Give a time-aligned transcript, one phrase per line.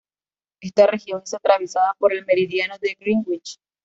[0.63, 3.59] Esta región es atravesada por el meridiano de Greenwich.